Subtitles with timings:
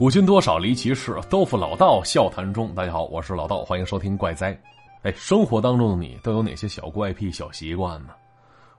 [0.00, 2.74] 古今多少离奇事，都付老道笑谈中。
[2.74, 4.58] 大家好，我是老道，欢迎收听怪哉。
[5.02, 8.14] 哎，生活当中的你都有哪些小怪癖、小习惯呢？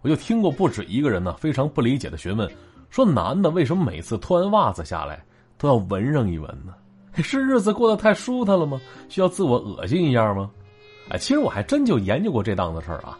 [0.02, 2.52] 我就听过不止一个人呢，非常不理解的询问，
[2.90, 5.24] 说男的为什么每次脱完袜子下来
[5.60, 6.74] 都要闻上一闻呢？
[7.18, 8.82] 是日子过得太舒坦了吗？
[9.08, 10.50] 需要自我恶心一下吗？
[11.10, 13.16] 哎，其实我还真就研究过这档子事儿啊。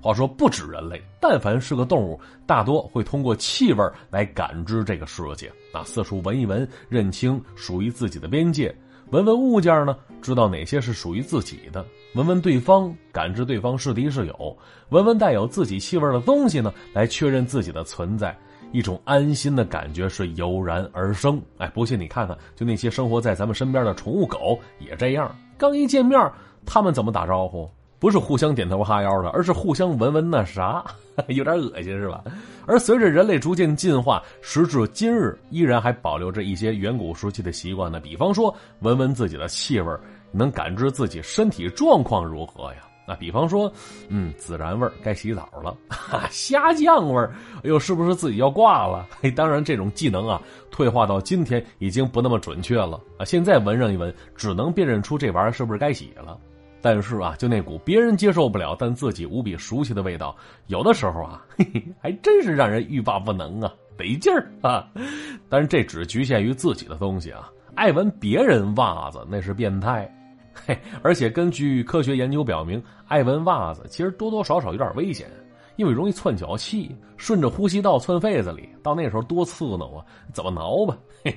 [0.00, 5.52] 话说，不止人类，但凡是个动物，大多会通过气味来感知这个世界。
[5.72, 8.72] 啊，四处闻一闻，认清属于自己的边界；
[9.10, 14.56] 闻闻物件呢，知道哪些是属于自己的；闻闻对方，感知对方是敌是友；
[14.90, 18.36] 闻闻带有自己气味的东西呢，来确认自己的存在。
[18.70, 21.40] 一种安心的感觉是油然而生。
[21.56, 25.34] 哎，不信你看看，就那些生活在咱们身边的宠物狗也这样。
[25.56, 26.20] 刚一见面，
[26.64, 27.68] 他们怎么打招呼？
[27.98, 30.84] 不是互相点头哈腰的，而是互相闻闻那啥，
[31.28, 32.22] 有点恶心是吧？
[32.66, 37.98] 而随着人类逐渐进化，时至今日，依然还保留着一些远古时期的习惯呢。
[37.98, 39.92] 比方说，闻闻自己的气味，
[40.30, 42.78] 能感知自己身体状况如何呀？
[43.06, 43.72] 那比方说，
[44.10, 45.74] 嗯，孜然味该洗澡了，
[46.30, 47.26] 虾酱味
[47.62, 49.06] 又是不是自己要挂了？
[49.22, 50.40] 嘿， 当然，这种技能啊，
[50.70, 53.24] 退化到今天已经不那么准确了啊。
[53.24, 56.38] 现在闻上一闻，只能辨认出这玩意儿是不是该洗了。
[56.80, 60.34] 但是啊，就那股别人接受不了但自己无比熟悉的味道，
[60.66, 64.88] 有的时候啊，嘿嘿，还真是让人欲罢不能啊，得劲儿啊！
[65.48, 70.08] 但是这只局限于自己的东西啊，爱闻别人袜子那是变态，
[70.66, 70.78] 嘿！
[71.02, 75.28] 而且根据科学研究表明，爱闻袜子其实多多少少有点危险，
[75.76, 80.04] 因为容易窜脚气，顺着呼吸道窜肺子里，到那时候多刺挠啊！
[80.32, 80.96] 怎么挠吧？
[81.24, 81.36] 嘿，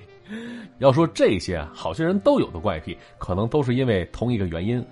[0.78, 4.86] 要说这些好些人都有的怪癖，可能都是因为同一个原因。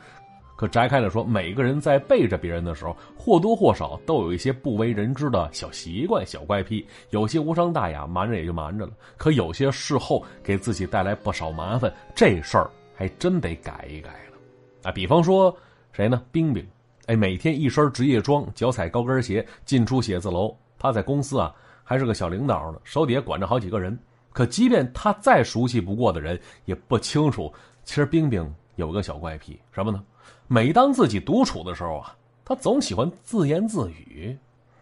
[0.60, 6.86] 可摘开了说，每个人在背着别人的时候，或多或少都有一些不为人知的小习惯、小怪癖。
[7.12, 14.38] 有些无伤大雅，瞒着也就瞒着了；可有些事后给自己带来不少麻烦，这事儿还真得改一改了。
[14.83, 15.56] 啊，比方说
[15.94, 16.22] 谁呢？
[16.30, 16.67] 冰冰，
[17.06, 20.54] 哎，每天一身职业装，脚踩高跟鞋进出写字楼。
[20.78, 23.98] 他在公司啊还是个小领导呢，手底下管着好几个人。
[24.33, 27.50] 可即便他再熟悉不过的人，也不清楚，
[27.86, 30.04] 其实冰冰有个小怪癖，什么呢？
[30.52, 34.36] 每当自己独处的时候啊，他总喜欢自言自语，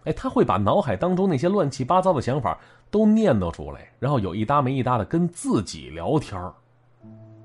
[0.06, 2.58] 哎，他会把脑海当中那些乱七八糟的想法
[2.90, 6.42] 都念叨出来，然后有一搭没一搭的跟自己聊天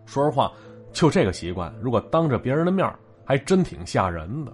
[0.06, 0.52] 说实话，
[0.92, 2.88] 就这个习惯，如果当着别人的面
[3.24, 4.52] 还真挺吓人的。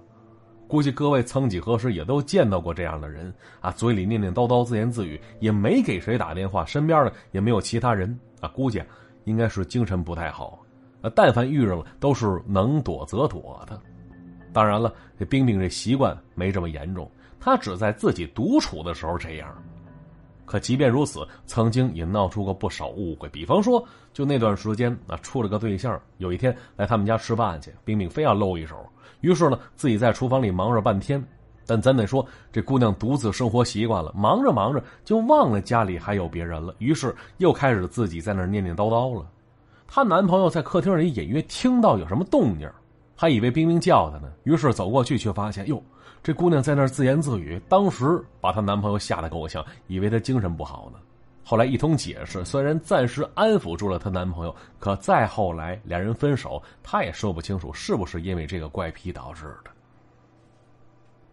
[0.66, 3.30] 估计各位曾几何时也都见到过这样的人
[3.60, 8.82] 啊，嘴里念念叨叨、自言自语，也没给谁打电话，身边呢也没有其他人啊，估计
[9.24, 10.58] 应该是精神不太好。
[11.00, 13.80] 啊，但凡遇上了，都是能躲则躲的。
[14.52, 19.48] 当然了，这冰冰这习惯没这么严重，她只在自己独处的时候这样。
[20.44, 23.28] 可即便如此，曾经也闹出过不少误会。
[23.28, 28.74] 比方说，就那段时间啊，处了个对象，有一天来他们家吃饭去，冰冰非要露一手，
[29.20, 31.22] 于是呢，自己在厨房里忙着半天。
[31.66, 39.26] 但咱得说，这姑娘独自生活习惯了，忙着忙着就忘了家里还有别人了，于是又开始自己在那念念叨叨了。
[39.90, 42.70] 她男朋友在客厅里隐约听到有什么动静，
[43.16, 45.82] 还以为冰冰叫她呢，于是走过去，却发现哟，
[46.22, 47.58] 这姑娘在那儿自言自语。
[47.70, 50.98] 当时把她男朋友吓得够呛，以为她精神不好呢。
[51.42, 59.70] 后来一通解释，虽然暂时安抚住了她男朋友，可再后来两人分手，她也说不清楚是不是因为这个怪癖导致的。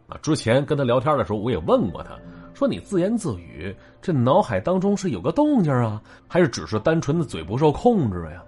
[0.08, 2.18] 啊，之前跟她聊天的时候，我也问过她。
[2.56, 8.42] 说你自言自语，这脑海当中是有个动静啊，还是只是单纯的嘴不受控制呀？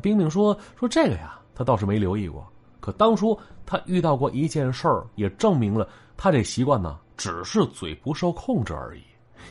[0.00, 2.46] 冰冰说说这个呀，他倒是没留意过。
[2.80, 9.02] 可当初他遇到过一件事儿，也证明了他这习惯呢，只是嘴不受控制而已。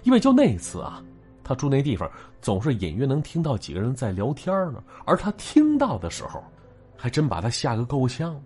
[0.03, 1.03] 因为就那一次啊，
[1.43, 2.09] 他住那地方，
[2.41, 6.43] 总是隐约能听到几个人在聊天呢，而他听到的时候，
[6.97, 8.41] 还真把他吓个够呛。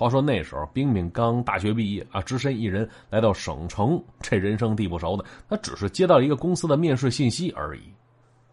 [0.00, 7.82] 话说那时候，冰冰刚大学毕业啊，只身一人来到省城，这人生地不熟的，他只是接到一个公司的面试信息而已。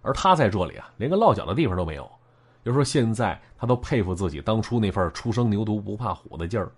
[0.02, 2.06] 而他在这里啊，连个落脚的地方都没有。
[2.66, 6.70] 就说现在，他都佩服自己当初那份初生牛犊不怕虎的劲儿，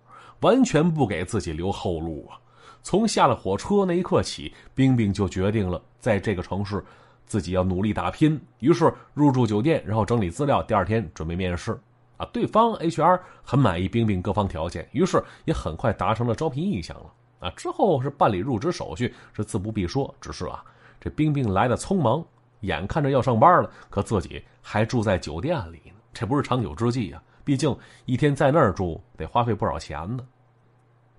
[0.42, 2.38] 完全不给自己留后路啊！
[2.84, 6.80] 从下了火车那一刻起，冰冰就决定了，在这个城市，
[7.26, 8.40] 自己要努力打拼。
[8.60, 11.76] 于是入住酒店，然后整理资料，第二天准备面试。
[12.20, 17.14] 啊，对方 HR 很满意冰冰各方条件，于是也很快达成了招聘意向了。
[17.40, 20.14] 啊，之后是办理入职手续，是自不必说。
[20.20, 20.62] 只是啊，
[21.00, 22.24] 这冰冰来的匆忙，
[22.60, 27.24] 眼看着要上班了，可自己还住在酒店里呢，这不是长久之计啊！
[27.46, 27.76] 毕竟
[28.06, 30.24] 一天在那儿住得花费不少钱呢。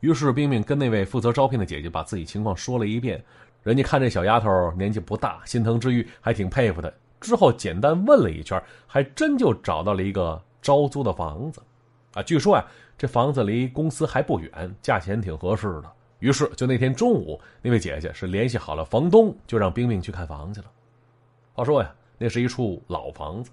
[0.00, 3.24] 于是冰冰跟那位负责招聘的姐姐把自己情况说了一遍，
[3.62, 6.92] 人家看这小丫头年纪不大，心疼之余还挺佩服她。
[7.20, 11.62] 之后简单问了一圈，还真就找到了一个招租的房子。
[12.12, 12.64] 啊，据说呀，
[12.98, 15.84] 这房子离公司还不远，价钱挺合适的。
[16.18, 20.66] 于是，就那天中午，那位姐姐是联系好了房东，就让冰冰去看房去了。
[21.52, 23.50] 话说呀，那是一处老房子，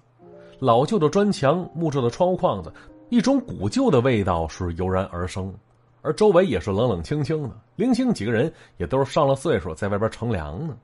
[0.58, 2.72] 老旧的砖墙，木质的窗户框子，
[3.08, 5.54] 一种古旧的味道是油然而生。
[6.02, 10.76] 而周围也是冷冷清清的，零星几个人也都是上了岁数，在外边乘凉呢。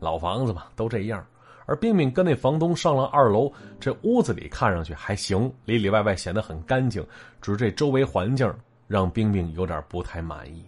[0.00, 1.24] 老房子嘛，都这样。
[1.66, 7.04] 而冰冰跟那房东上了二楼，这屋子里看上去还行，里里外外显得很干净，
[7.42, 8.50] 只是这周围环境
[8.86, 10.64] 让冰冰有点不太满意。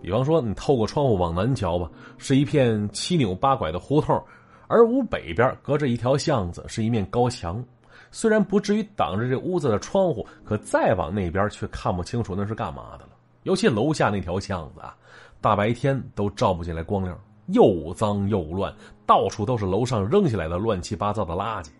[0.00, 4.22] 比方说，你透过窗户往南瞧吧，是一片七扭八拐的胡同，
[4.68, 7.64] 而屋北边隔着一条巷子，是一面高墙。
[8.10, 13.10] 虽然不至于挡着这屋子的窗户，可再往那边却看不清楚那是干嘛的了。
[13.42, 14.96] 尤其楼下那条巷子啊，
[15.40, 18.72] 大白天都照不进来光亮，又脏又乱，
[19.08, 21.70] 到处都是楼上扔下来的乱七八糟的垃圾。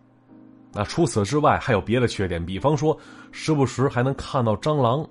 [0.73, 2.99] 那除此之外，还有别的缺点，比方说，
[3.31, 5.07] 时不时还能看到蟑螂。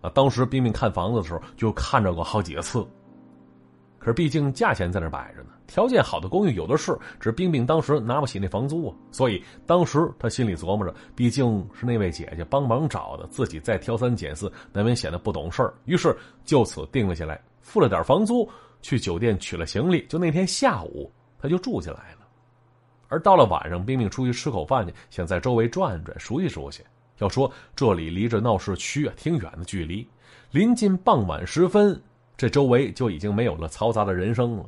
[0.00, 2.82] 啊，当时冰冰看房子的时候就看着过好几次，
[3.98, 16.16] 可是毕竟价钱在那摆着呢，条件好的公寓有的是，只是冰冰当时拿不起那房租啊，所以当时他心里琢磨着，毕竟是那位姐姐帮忙找的，自己再挑三拣四，难免显得不懂事儿，于是
[16.46, 18.48] 就此定了下来，付了点房租，
[18.80, 22.26] 去酒店取了行李，就那天下午他就住进来了，
[23.08, 26.84] 而到了晚上，冰冰出去吃口饭去，想在周围转转，熟悉熟悉。
[27.18, 30.08] 要说这里离着闹市区啊挺远的距离，
[30.52, 32.00] 临近傍晚时分，
[32.36, 34.64] 这周围就已经没有了嘈杂的人声了。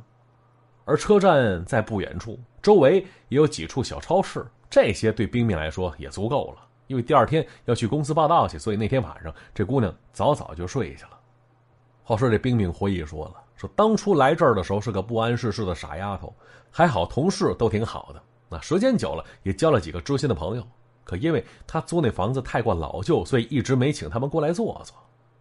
[0.85, 2.99] 而车站在不远处，周围
[3.29, 6.67] 也有几处小超市，这些对冰冰来说也足够了。
[6.87, 11.17] 因为第二天要去公司报道去，所以那天晚上这姑娘早早就睡下了。
[12.03, 16.33] 话说这冰冰回忆说了，说当初来这儿的时候是个不谙世事的傻丫头，
[16.71, 20.67] 还好同事都挺好的，那时间久了也交了几个知心的朋友。
[21.03, 24.95] 可因为他租那房子太过老旧，所以一直没请他们过来坐坐。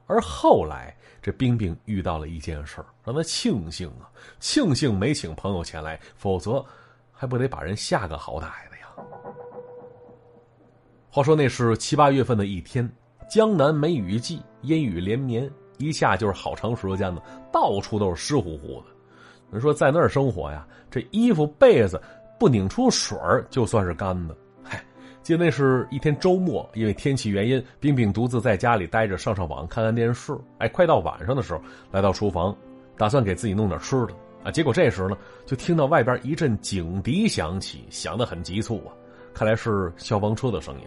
[0.07, 4.11] 而后来，这冰冰遇到了一件事让他庆幸啊，
[4.41, 6.63] 庆幸没请朋友前来，否则
[7.13, 8.89] 还不得把人吓个好歹的呀。
[11.09, 12.91] 话说那是七八月份的一天，
[13.31, 15.49] 江南梅雨季，阴雨连绵，
[15.83, 17.21] 一下就是好长时间呢，
[17.53, 18.87] 到处都是湿乎乎的。
[19.51, 22.01] 你说在那儿生活呀，这衣服被子
[22.39, 23.19] 不拧出水
[23.51, 24.35] 就算是干的。
[24.63, 24.83] 嗨
[25.23, 30.35] 记得那是一天周末，因为天气原因，冰冰独自在家里待着，上上网，看看电视。
[30.59, 32.57] 哎，快到晚上的时候，来到厨房，
[32.97, 34.51] 打算给自己弄点吃的啊。
[34.51, 38.91] 结果这时呢，就听到外边一阵警笛响起，响得很急促啊，
[39.35, 40.87] 看来是消防车的声音。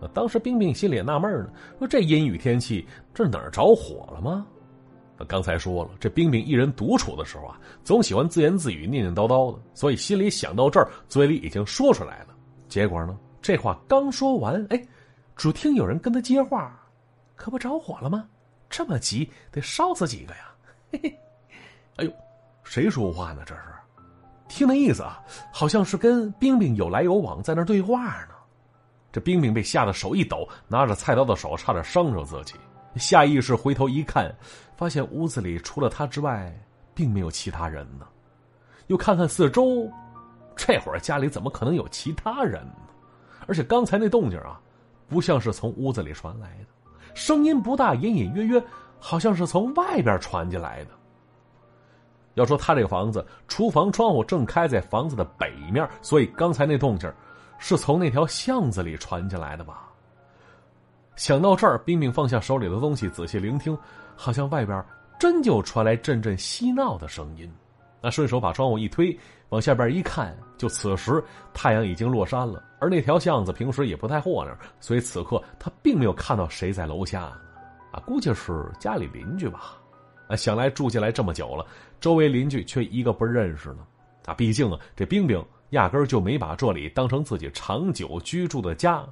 [0.00, 4.46] 啊，当时冰冰心里也纳闷呢，说这阴雨天气，这哪儿着火了吗？
[5.28, 12.28] 刚才说了，这冰冰一人独处的时候啊，总喜欢自言自语、念念叨叨的，所以心里想到这儿，嘴里已经说出来了。
[12.68, 13.18] 结果呢？
[13.42, 14.86] 这话刚说完，哎，
[15.36, 16.78] 只听有人跟他接话
[17.36, 18.26] ：“可不着火了吗？
[18.68, 20.54] 这么急，得烧死几个呀？”
[20.92, 21.18] 嘿嘿，
[21.96, 22.12] 哎呦，
[22.62, 23.42] 谁说话呢？
[23.44, 23.60] 这是，
[24.48, 28.34] 听那意思啊，好像是跟冰冰有来有往，在那对话呢。
[29.12, 32.54] 这冰冰被吓得手一抖，拿着菜刀的手差点伤着自己，
[32.96, 34.34] 下意识回头一看，
[34.76, 36.52] 发现屋子里除了他之外，
[36.94, 38.06] 并没有其他人呢。
[38.86, 39.90] 又看看四周，
[40.56, 42.74] 这会儿家里怎么可能有其他人呢？
[43.46, 44.60] 而且刚才那动静啊，
[45.08, 46.66] 不像是从屋子里传来的，
[47.14, 48.62] 声音不大，隐隐约约，
[48.98, 50.90] 好像是从外边传进来的。
[52.34, 57.12] 要说他这个房子，厨房窗户正开在房子的北面，所以刚才那动静
[57.60, 59.88] 是从那条巷子里传进来的吧？
[61.14, 63.78] 想到这儿，冰冰放下手里的东西，仔细聆听，
[64.16, 64.82] 好像外边
[65.18, 67.48] 真就传来阵阵嬉闹的声音。
[68.00, 69.14] 那顺手把窗户一推，
[69.50, 72.64] 往下边一看，就此时太阳已经落山了。
[72.80, 77.24] 而那条巷子平时也不太豁亮，所以此刻他并没有看到谁在楼下，
[77.92, 79.76] 啊，估计是家里邻居吧。
[80.28, 81.66] 啊，想来住进来这么久了，
[82.00, 83.86] 周围邻居却一个不认识呢。
[84.24, 89.04] 啊，毕竟啊，这冰冰压根就没把这里当成自己长久居住的家，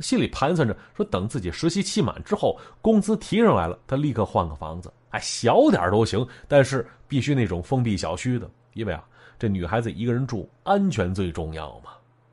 [0.00, 4.92] 心里盘算着说，等自己实习期满之后，工资提上来了，他立刻换个房子。
[5.10, 9.02] 哎，小点都行，但是必须那种封闭小区的，因为啊，
[9.38, 11.90] 这女孩子一个人住，安全最重要嘛。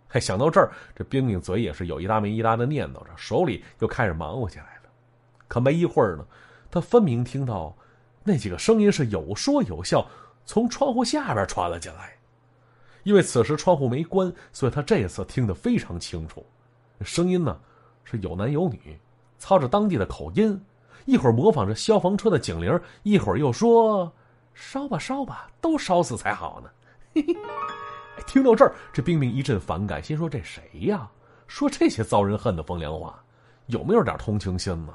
[0.10, 4.90] 哎，想到这儿，这冰冰嘴也是有一搭没一搭的念叨着，手里又开始忙活起来了。
[5.48, 6.25] 可没一会儿呢，
[6.70, 7.75] 他分明听到
[8.24, 10.06] 那几个声音是有说有笑，
[10.46, 12.16] 从窗户下边传了进来。
[13.03, 16.45] 因为此时窗户没关，所以他这次听得非常清楚。
[17.01, 17.57] 声音呢，
[18.03, 18.98] 是有男有女，
[19.38, 20.60] 操着当地的口音。
[21.05, 24.10] 一会儿模仿着消防车的警铃，一会儿又说
[24.55, 26.69] ：“烧吧烧吧，都烧死才好呢。”
[27.13, 27.36] 嘿嘿，
[28.25, 31.10] 听到这儿，这冰冰一阵反感，心说这谁呀？
[31.45, 33.22] 说这些遭人恨的风凉话，
[33.65, 34.93] 有没有点同情心呢？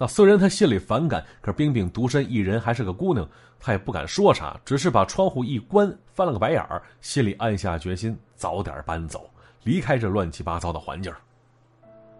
[0.00, 3.28] 那虽然他心里反感，可冰冰独身一人，还是个姑娘，
[3.58, 9.28] 他也不敢说啥，只是把窗户一关，翻了个白眼儿，心里暗下决心，早点搬走，
[9.62, 11.12] 离开这乱七八糟的环境。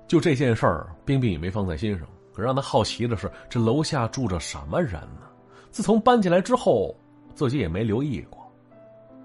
[0.06, 2.06] 就这件事儿，冰冰也没放在心上。
[2.34, 5.22] 可让他好奇的是，这楼下住着什么人呢？
[5.70, 6.94] 自从搬进来之后，
[7.34, 8.38] 自己也没留意过。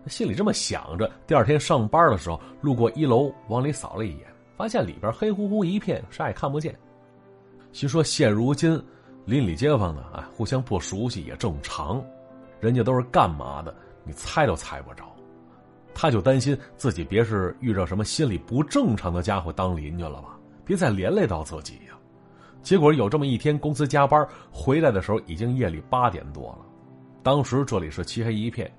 [0.07, 6.73] 心里这么想着，第二天上班的时候，路过一楼，往里扫了一眼，发现里边黑乎乎一片，啥也看不见。
[7.75, 8.81] 心说现如今
[9.25, 12.01] 邻里街坊呢，啊，互相不熟悉也正常，
[12.61, 15.03] 人家都是干嘛的，你猜都猜不着。
[15.93, 21.99] 他就担心自己别是遇着什么心理不正常的家伙当邻居了吧，别再连累到自己呀。
[22.63, 26.59] 结果有这么一天，公司加班回来的时候已经夜里八点多了，
[27.21, 28.73] 当时这里是漆黑一片。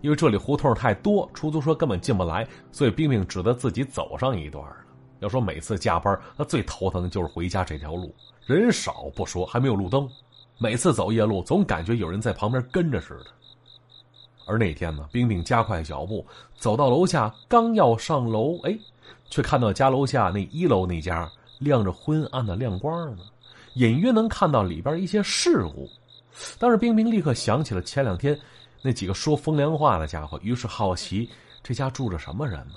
[0.00, 4.76] 因为这里胡同太多，出租车根本进不来，所以冰冰只得自己走上一段了。
[5.20, 8.12] 要说每次加班，他最头疼的就是回家这条路，
[8.54, 10.08] 人少不说，还没有路灯，
[10.58, 13.26] 每次走夜路总感觉有人在旁边跟着似的。
[14.46, 16.24] 而那天呢，冰冰加快脚步
[16.56, 18.78] 走到楼下，刚要上楼，哎，
[19.28, 23.24] 却看到家楼下那一楼那家亮着昏暗的亮光呢，
[23.74, 25.88] 隐约能看到里边一些事物。
[26.58, 28.38] 当时冰冰立刻想起了前两天。
[28.82, 31.28] 那几个说风凉话的家伙，于是好奇
[31.62, 32.76] 这家住着什么人呢？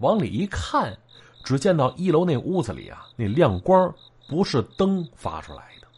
[0.00, 0.94] 往里一看，
[1.42, 3.90] 只见到一楼那屋子里啊，那亮光
[4.28, 5.88] 不是灯发出来的，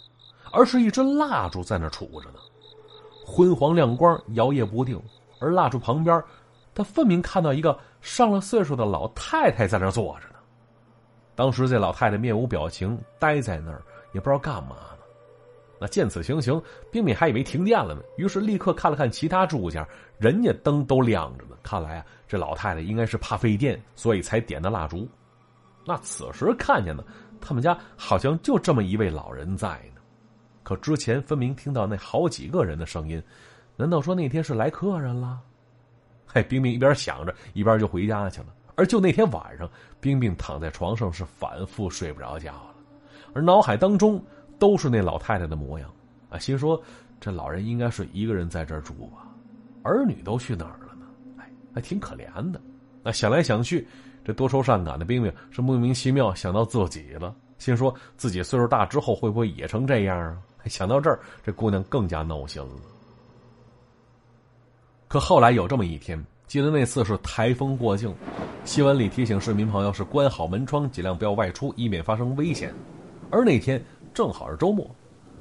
[0.52, 2.38] 而是一支蜡烛在那杵着呢，
[3.26, 5.00] 昏黄亮光摇曳不定。
[5.40, 6.22] 而蜡烛旁边，
[6.74, 10.34] 他分明看到一个上了岁数的老太太在那坐着呢。
[11.34, 13.82] 当时这老太太面无表情，呆在那儿，
[14.12, 14.98] 也不知道干嘛呢。
[15.80, 21.56] 那见此情形，冰敏还以为停电了呢，于是立刻看了看其他住家，人家灯都亮着呢。
[21.62, 25.08] 看来啊，这老太太应该是怕费电，所以才点的蜡烛。
[25.86, 27.02] 那此时看见呢，
[27.40, 30.00] 他们家好像就这么一位老人在呢。
[30.62, 33.22] 可之前分明听到那好几个人的声音，
[33.76, 35.40] 难道说那天是来客人了？
[36.26, 38.46] 嘿，冰冰一边想着，一边就回家去了。
[38.76, 39.68] 而就那天晚上，
[40.00, 42.74] 冰冰躺在床上是反复睡不着觉了，
[43.32, 44.22] 而脑海当中。
[44.60, 45.90] 都是那老太太的模样，
[46.28, 46.78] 啊，心说
[47.18, 49.26] 这老人应该是一个人在这儿住吧，
[49.82, 51.06] 儿女都去哪儿了呢？
[51.38, 52.60] 哎，还挺可怜的。
[53.02, 53.88] 那想来想去，
[54.30, 60.38] 这多愁善感的冰冰是莫名其妙想到自己了，心说自己岁数大之后会不会也成这样啊？
[60.70, 62.68] 想到这儿，这姑娘更加闹心了。
[65.08, 68.14] 可后来有这么一天，记得那次是台风过境，
[68.64, 72.72] 新闻里提醒市民朋友是关好门窗，尽量不要外出，以免发生危险。
[73.32, 73.82] 而那天。
[74.12, 74.88] 正好是周末，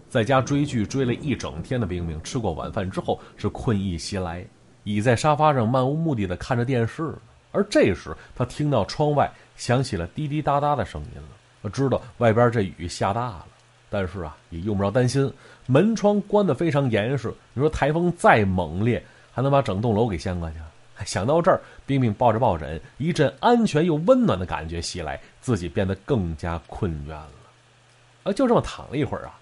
[0.08, 4.46] 在家追剧追了一整天的冰冰，吃过晚饭之后是困意袭来，
[4.84, 7.16] 倚在沙发上漫无目的的看着电视。
[7.52, 11.28] 而这时，他听到窗外响起了滴滴答答的声音了，
[11.64, 13.46] 他知道外边这雨下大了。
[13.90, 15.34] 但是啊，也用不着担心，
[15.66, 17.34] 门窗关得非常严实。
[17.54, 20.58] 你说台风再猛烈，还能把整栋楼给掀过去？
[21.06, 27.30] 想到这儿，冰冰抱着抱枕，一阵安全又温暖的感觉袭来，自己变得更加困倦了。
[28.26, 29.40] 啊，就这么躺了一会儿啊，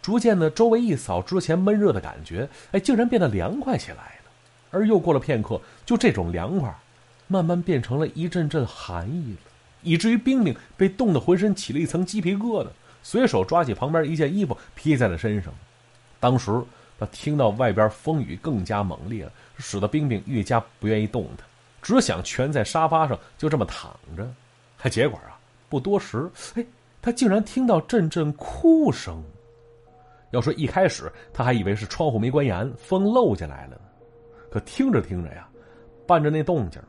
[0.00, 4.30] 逐渐的周围一扫之前闷热的感觉，哎，竟然变得凉快起来了。
[4.70, 6.72] 而又过了片刻，就这种凉快，
[7.28, 9.38] 慢慢变成了一阵阵寒意了，
[9.82, 12.68] 以至于冰冰被冻得浑身起了一层鸡皮疙瘩，
[13.02, 15.54] 随手抓起旁边一件衣服披在了身上。
[16.18, 16.50] 当时
[16.98, 21.46] 他听到外边风雨更加猛烈了，使得冰冰愈加不愿意动弹，
[21.80, 24.28] 只想蜷在沙发上就这么躺着。
[24.76, 26.66] 还结果啊，不多时，哎。
[27.00, 29.22] 他竟然听到阵阵哭声。
[30.32, 33.80] 要说一开始他还以为是窗户没关严，风漏进来了呢。
[34.50, 35.48] 可听着听着呀，
[36.08, 36.82] 伴着那动静，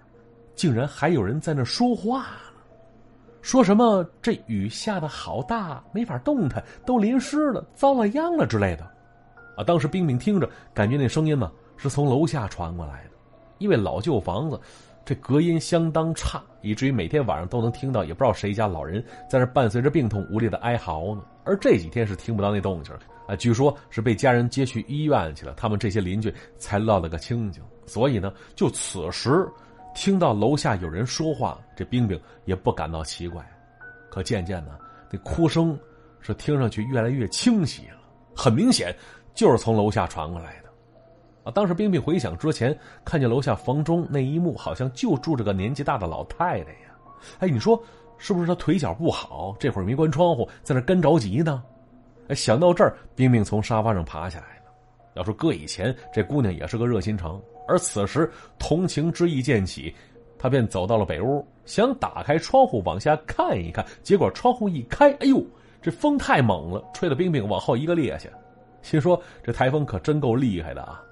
[0.60, 2.62] 竟然还有人在那说话呢，
[3.42, 8.84] 说什么这雨下的好大，没法动弹，都淋湿了，遭了殃了之类的。
[9.56, 13.12] 啊，当时冰冰听着，感觉那声音呢是从楼下传过来的，
[13.60, 14.60] 因为老旧房子。
[15.06, 21.22] 这隔音相当差，以至于每天晚上都能听到，也不知道谁家老人在那伴随着病痛无力的哀嚎呢。
[21.46, 22.94] 而这几天是听不到那动静
[23.26, 27.64] 啊，据说是被家人接去医院去了，他们这些邻居才落了个清净。
[27.86, 29.50] 所以呢，就此时
[29.94, 33.46] 听到楼下有人说话，这冰冰也不感到奇怪。
[34.10, 34.80] 可渐渐的，
[35.12, 35.78] 那哭声
[36.20, 37.98] 是听上去越来越清晰了，
[38.36, 38.96] 很明显
[39.34, 40.70] 就是从楼下传过来的。
[41.44, 41.52] 啊！
[41.52, 46.96] 当时冰冰回想之前看见楼下房中那一幕，好像就住着个年纪大的老太太呀。
[47.40, 47.82] 哎，你说
[48.18, 51.64] 是不是她腿脚不好，这会儿没关窗户，在那干着急呢？
[52.28, 54.72] 哎，想到这儿，冰冰从沙发上爬起来了。
[55.14, 59.94] 要说搁以前，这姑娘也是个热心肠，而此时同情之意渐起，
[60.38, 63.86] 他便走到了北屋，想打开窗户往下看一看。
[64.02, 65.42] 结果窗户一开，哎呦，
[65.82, 68.28] 这风太猛了，吹得冰冰往后一个趔趄。
[68.82, 71.04] 心说这台风可真够厉害的啊！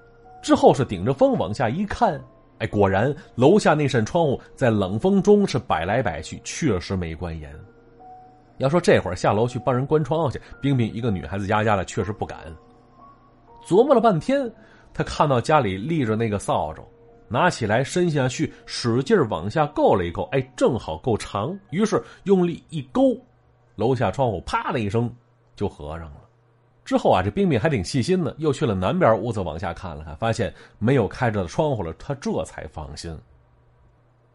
[0.42, 2.20] 之后是顶着风往下一看，
[2.58, 7.54] 哎，果然楼下那扇窗户在冷风中是摆来摆去，确实没关严。
[8.56, 12.38] 要说这会儿下楼去帮人关窗去，冰冰一个女孩子家家的，确实不敢。
[13.66, 14.50] 琢磨了半天，
[14.92, 16.82] 他看到家里立着那个扫帚，
[17.28, 21.58] 拿起来伸下去，使劲往下够了一够，哎，正好够长。
[21.70, 23.16] 于是用力一勾，
[23.76, 25.14] 楼下窗户啪的一声
[25.54, 26.20] 就合上了。
[26.84, 33.14] 之后啊，这冰冰还挺细心的，又去了南边屋子往下看了看，发现没有开着的窗户了，他这才放心。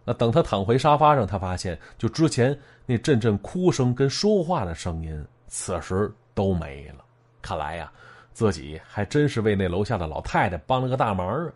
[0.06, 2.56] 那等他躺回沙发上，他发现就之前
[2.86, 7.04] 那阵阵哭声跟说话的声音，此时都没了。
[7.42, 7.92] 看来呀，
[8.34, 11.52] 自己还真是为那楼下的老太太帮了个大忙啊。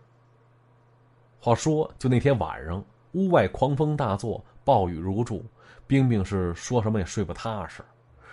[1.40, 5.44] 话说，就那天晚上，屋外狂风大作，暴雨如注，
[5.86, 7.82] 冰冰是说什么也睡不踏实。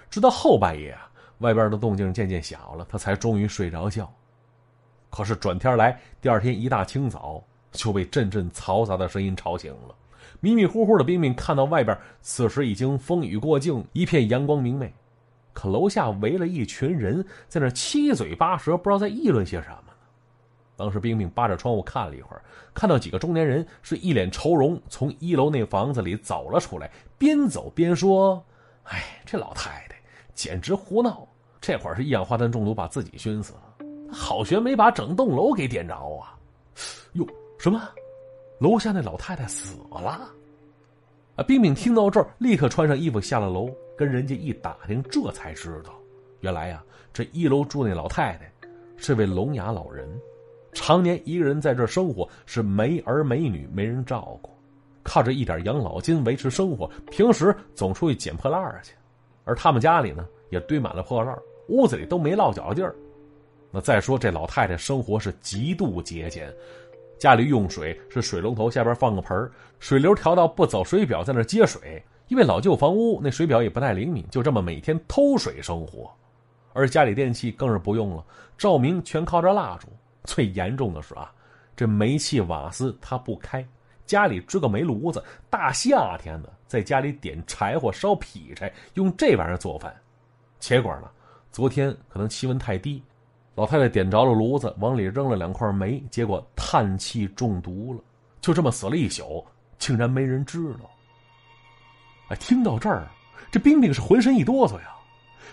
[0.10, 1.10] 直到后半夜啊，
[1.40, 4.12] 外边的动静渐渐小了，他才终于睡着觉。
[5.10, 9.96] 可是转天来，第二天一大清早就被阵阵嘈杂的声音吵醒了。
[10.40, 14.94] 迷迷糊糊的冰冰看到外边，此时已经风雨过境，一片阳光明媚。
[15.56, 19.94] 可楼下围了一群人，在那七嘴八舌，不知道在议论些什么呢。
[20.76, 22.44] 当时冰冰扒着窗户看了一会儿，
[22.74, 28.44] 看到几个中年人是一脸愁容，从一楼那房子里走了出来，边走边说
[28.84, 29.96] ：“哎，这老太太
[30.34, 31.26] 简直胡闹！
[31.62, 33.62] 这会儿是一氧化碳中毒，把自己熏死了，
[34.12, 36.38] 好悬没把整栋楼给点着啊！”
[37.14, 37.26] 哟，
[37.58, 37.82] 什么？
[38.60, 40.30] 楼下那老太太死了，
[41.38, 41.44] 啊！
[41.48, 45.94] 冰冰听到这儿，立刻穿上衣服下了楼，跟人家一打听，这才知道，
[46.42, 46.84] 原来呀，
[47.14, 48.52] 这一楼住那老太太
[48.98, 50.08] 是位聋哑老人，
[50.74, 54.50] 常年一个人在这生活，是没儿没女，没人照顾，
[55.04, 58.94] 靠着一点养老金维持生活，平时总出去捡破烂去，
[59.44, 61.38] 而他们家里呢，也堆满了破烂，
[61.70, 62.96] 屋子里都没落脚的地儿。
[63.72, 66.54] 那再说这老太太生活是极度节俭。
[67.18, 72.04] 家里用水是水龙头下边放个盆水流调到不走水表，在那接水。
[72.28, 76.12] 因为老旧房屋那水表也不太灵敏，就这么每天偷水生活。
[76.74, 78.26] 而家里电器更是不用了，
[78.58, 79.88] 照明全靠着蜡烛。
[80.24, 81.32] 最严重的是啊，
[81.76, 83.66] 这煤气瓦斯它不开，
[84.06, 89.96] 家里支个煤炉子，大夏天的在家里点柴火烧劈柴，用这玩意儿做饭。
[90.60, 91.10] 结果呢，
[91.52, 93.02] 昨天可能气温太低。
[93.54, 98.02] 老太太点着了炉子，往里扔了两块煤，结果碳气中毒了，
[98.42, 99.46] 就这么死了一宿，
[99.78, 100.90] 竟然没人知道。
[102.30, 103.08] 哎，听到这儿，
[103.52, 104.96] 这冰冰是浑身一哆嗦呀。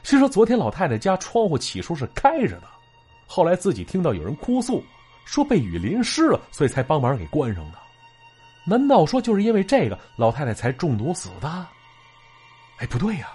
[0.02, 2.64] 心说昨天老太太家窗户起初是开着的，
[3.26, 4.82] 后来自己听到有人哭诉，
[5.24, 7.78] 说被雨淋湿了，所以才帮忙给关上的。
[8.64, 11.48] 难道说就是因为这个老太太才中毒死的？
[12.78, 13.28] 哎，不对呀，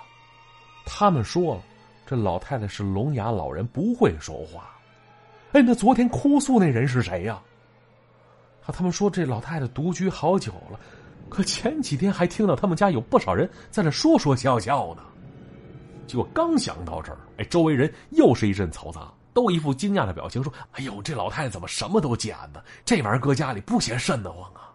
[0.85, 1.61] 他们说了。
[2.09, 4.69] 这老太太是聋哑老人，不会说话。
[5.51, 7.37] 哎，那昨天哭诉那人是谁呀？
[8.65, 10.79] 啊，他们说这老太太独居好久了，
[11.29, 15.03] 可前几天还听到他们家有不少人在那说说笑笑呢。
[16.05, 22.61] 结果刚想到这儿，哎，周围人又是一阵嘈杂，都一副惊讶的表情，说：“哎呦，这老太太怎么什么都捡呢？
[22.85, 24.71] 这玩意儿搁家里不嫌瘆得慌啊？”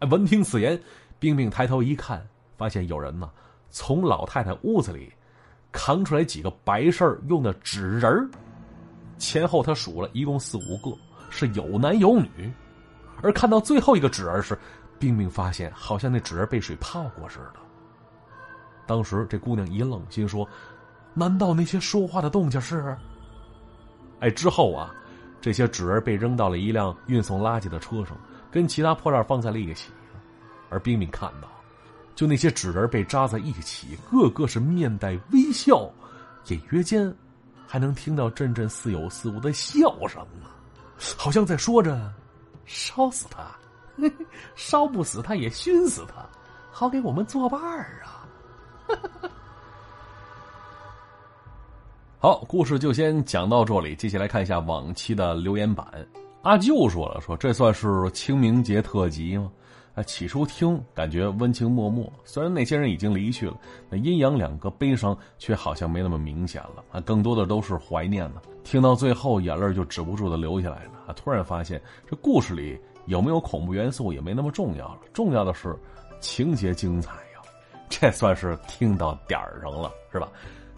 [0.00, 0.80] 哎，闻听此言，
[1.18, 3.30] 冰冰抬头一看，发现有人呢
[3.70, 5.12] 从老太太屋子里。
[5.72, 8.28] 扛出来几个白事儿用的纸人
[9.18, 10.90] 前后他数了一共四五个，
[11.30, 12.52] 是有男有女。
[13.22, 14.58] 而看到最后一个纸人时，
[15.00, 17.60] 冰冰发现好像那纸人被水泡过似的。
[18.86, 20.46] 当时这姑娘一愣，心说
[21.14, 22.96] ：“难道那些说话的动静是？”
[24.20, 24.94] 哎，之后啊，
[25.40, 28.16] 这些纸人被扔到了一辆运送垃圾的车上，
[28.50, 29.90] 跟其他破烂放在了一起。
[30.68, 31.48] 而冰冰看到。
[32.14, 35.90] 就那些纸人被扎在一起，个个是面带微笑，
[36.48, 37.10] 隐约间
[37.66, 40.52] 还能听到阵阵似有似无的笑声啊，
[41.16, 42.12] 好像在说着
[42.66, 43.42] ：“烧死他，
[44.54, 46.26] 烧不死他也熏死他，
[46.70, 48.26] 好给我们作伴儿啊！”
[52.18, 55.86] 好，故事就先讲到这里，接下来看一下往期的留言板。
[56.42, 59.50] 阿舅说了：“说这算是清明节特辑吗？”
[59.96, 63.56] 啊，起初听感觉温情脉脉，虽然那些人已经离去了，
[63.88, 68.40] 那阴阳两隔悲伤却好像没那么明显了啊，更多的都是怀念的。
[68.62, 71.12] 听到最后，眼泪就止不住的流下来了啊！
[71.14, 72.78] 突然发现，这故事里
[73.10, 75.76] 有没有恐怖元素也没那么重要了，重要的是
[76.20, 77.42] 情节精彩呀，
[77.88, 80.28] 这算是听到点儿上了，是吧？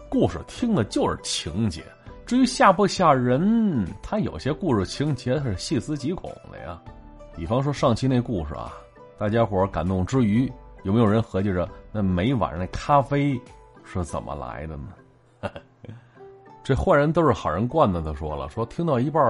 [0.09, 1.83] 故事听的就是情节，
[2.25, 6.81] 至于吓不吓人，他有些故事情节是细思极恐的呀。
[7.35, 8.73] 比方说上期那故事啊，
[9.15, 13.39] 大家伙感动之余，有没有人合计着那每晚上那咖啡
[13.83, 14.89] 是怎么来的呢？
[16.63, 19.21] 这坏人都是好人惯的，都说了，说听到一半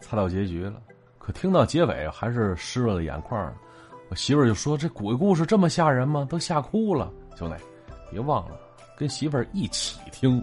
[0.00, 0.80] 猜到结局了，
[1.26, 3.52] 可听到结尾还是湿润了眼眶。
[4.08, 6.24] 我媳妇儿就说：“这鬼故事这么吓人吗？
[6.30, 7.56] 都吓哭了。”兄弟，
[8.12, 8.56] 别忘了
[8.96, 10.40] 跟媳妇儿一起听，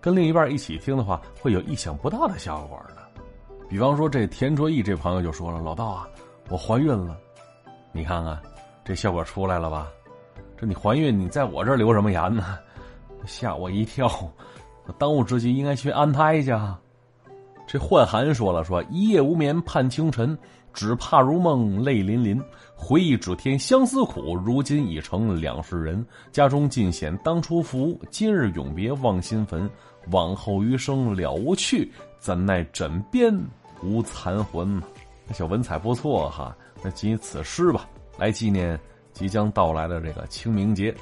[0.00, 3.22] 跟另一半一起听的话，会有意想不到的效果的。
[3.68, 6.08] 比方说，这田卓义这朋友就说了：“老道啊，
[6.48, 7.18] 我怀孕了，
[7.92, 8.40] 你看看，
[8.82, 9.88] 这效果出来了吧？
[10.56, 12.58] 这你怀孕，你在我这儿留什么言呢？
[13.26, 14.10] 吓我一跳！
[14.96, 16.50] 当务之急应该去安胎去。”
[17.66, 20.36] 这幻寒说了：“说一夜无眠盼清晨。”
[20.74, 22.42] 只怕如梦泪淋淋，
[22.74, 24.34] 回忆只添相思苦。
[24.34, 27.96] 如今已成两世人，家中尽显当初福。
[28.10, 29.70] 今日永别望新坟，
[30.10, 31.92] 往后余生了无趣。
[32.18, 33.32] 怎奈枕边
[33.84, 34.82] 无残魂？
[35.28, 38.76] 那小文采不错哈，那谨此诗吧，来纪念
[39.12, 40.92] 即将到来的这个清明节。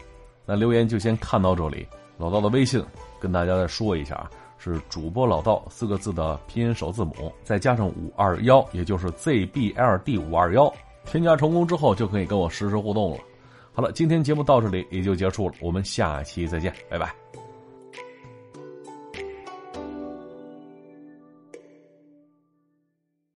[0.45, 1.87] 那留言就先看到这里，
[2.19, 2.85] 老道的微信
[3.19, 4.29] 跟大家再说一下。
[4.63, 10.73] 是主播老道四个字的拼音首字母，再加上五二幺，也就是 ZBLD 五二幺，
[11.05, 13.19] 添加成功之后就可以跟我实时互动了。
[13.73, 17.13] 好了，今天节目到这里也就结束了，我们下期再见，拜拜。